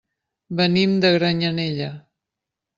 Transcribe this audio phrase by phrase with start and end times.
[0.61, 1.93] Venim de Granyanella.